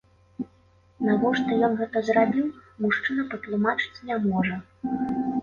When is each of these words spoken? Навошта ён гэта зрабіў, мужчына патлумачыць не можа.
Навошта 1.07 1.51
ён 1.67 1.75
гэта 1.81 1.97
зрабіў, 2.07 2.47
мужчына 2.87 3.27
патлумачыць 3.35 4.03
не 4.11 4.21
можа. 4.27 4.55